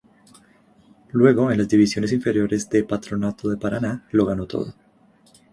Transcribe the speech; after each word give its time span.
Luego 1.11 1.51
en 1.51 1.59
las 1.59 1.67
divisiones 1.69 2.11
inferiores 2.11 2.67
de 2.71 2.83
Patronato 2.83 3.49
de 3.49 3.57
Paraná 3.57 4.07
lo 4.11 4.25
ganó 4.25 4.47
todo. 4.47 4.73